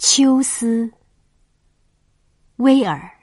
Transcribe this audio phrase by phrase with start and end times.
[0.00, 0.90] 秋思，
[2.56, 3.19] 威尔。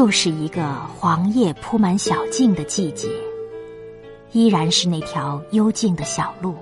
[0.00, 3.06] 又是一个黄叶铺满小径的季节，
[4.32, 6.54] 依然是那条幽静的小路，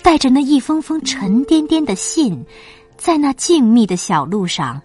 [0.00, 2.46] 带着那一封封沉甸甸的信，
[2.96, 4.80] 在那静谧的小路上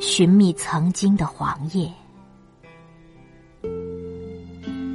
[0.00, 1.92] 寻觅曾经的黄叶。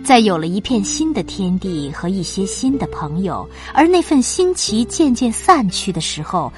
[0.03, 6.52] 在有了一片新的天地和一些新的朋友，而那份新奇渐渐散去的时候，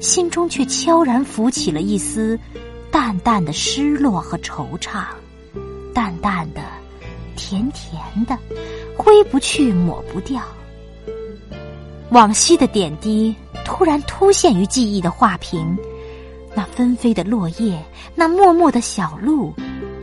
[0.00, 2.40] 心中却悄然浮起了一丝。
[2.90, 5.04] 淡淡的失落和惆怅，
[5.94, 6.60] 淡淡的，
[7.36, 8.36] 甜甜的，
[8.96, 10.42] 挥不去，抹不掉。
[12.10, 15.76] 往昔的点滴突然突现于记忆的画屏，
[16.54, 17.78] 那纷飞的落叶，
[18.14, 19.54] 那默默的小路，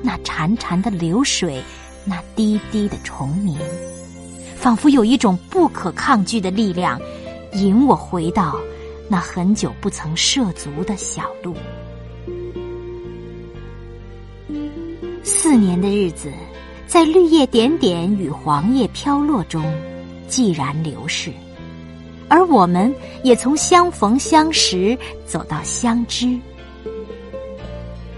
[0.04, 1.64] 那潺潺的流水，
[2.06, 3.58] 那滴滴的虫鸣，
[4.56, 7.02] 仿佛有一种不可抗拒的力量，
[7.54, 8.56] 引我回到
[9.09, 11.56] 那很久不曾涉足的小路。
[15.56, 16.30] 四年的日子，
[16.86, 19.64] 在绿叶点点与黄叶飘落中，
[20.28, 21.31] 寂然流逝，
[22.28, 26.38] 而我们也从相逢相识走到相知。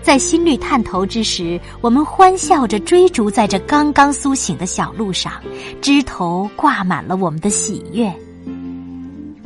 [0.02, 5.34] 在新绿探头之时，我们欢笑着追逐在这刚刚苏醒的小路上，
[5.80, 8.12] 枝头挂满了我们的喜悦。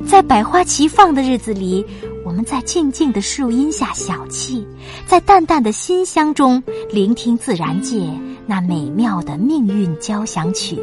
[0.08, 1.86] 在百花齐放的日子里，
[2.32, 4.66] 我们在静静的树荫下小憩，
[5.06, 8.10] 在淡淡的馨香中聆听自然界
[8.48, 10.80] 那美妙的命运交响曲。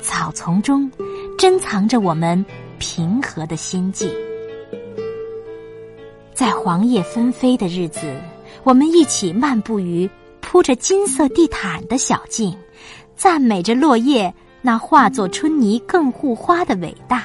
[0.00, 0.88] 草丛中
[1.36, 2.46] 珍藏着我们
[2.78, 4.08] 平和的心境。
[6.32, 8.00] 在黄叶纷飞的日子，
[8.62, 10.08] 我们一起漫步于
[10.40, 12.56] 铺着金色地毯的小径，
[13.16, 17.24] 赞美着落叶那化作春泥更护花的伟大。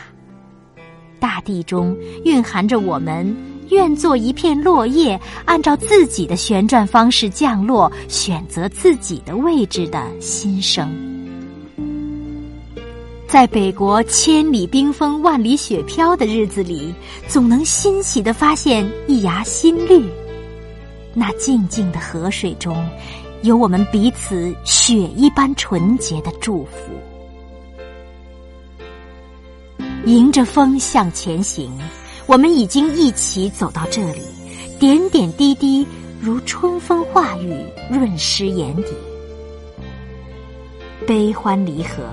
[1.20, 3.36] 大地中蕴含着我们
[3.70, 10.90] 愿做一片落叶，按照自己的旋转方式降落，选择自己的位置的心声。
[13.28, 16.94] 在北国千里冰封、万里雪飘的日子里，
[17.28, 20.06] 总能欣喜的发现一芽新绿。
[21.14, 22.88] 那静静的河水中，
[23.42, 26.97] 有我们彼此雪一般纯洁的祝福。
[30.08, 31.70] 迎着风向前行，
[32.28, 34.22] 我们已经一起走到这里，
[34.80, 35.86] 点点滴滴
[36.22, 37.54] 如春风化雨，
[37.92, 38.86] 润湿眼底。
[41.06, 42.06] 悲欢离合，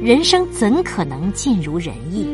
[0.00, 2.24] 人生怎可能尽如人意？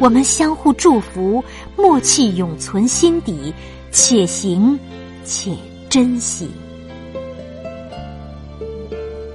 [0.00, 1.42] 我们相互祝福，
[1.76, 3.54] 默契永存心底，
[3.92, 4.76] 且行
[5.24, 5.54] 且
[5.88, 6.50] 珍惜。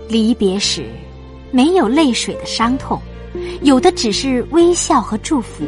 [0.09, 0.87] 离别时，
[1.51, 3.01] 没有泪水的伤痛。
[3.63, 5.63] 有的只是微笑和祝福，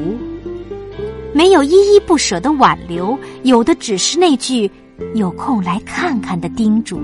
[1.34, 4.70] 没有依依不舍的挽留；有的只是那句
[5.16, 7.00] “有空来看看”的叮嘱，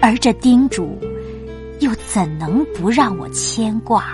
[0.00, 0.96] 而这叮嘱，
[1.80, 4.04] 又怎能不让我牵挂？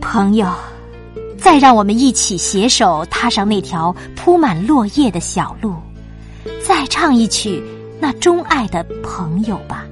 [0.00, 0.52] 朋友，
[1.38, 5.74] 再让我们一起携手踏上那条铺满落叶的小路，
[6.60, 7.62] 再唱一曲
[8.00, 9.86] 那钟爱的朋友吧。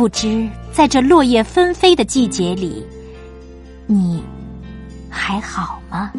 [0.00, 2.82] 不知在这落叶纷飞的季节里，
[3.86, 4.22] 你
[5.10, 6.10] 还好吗？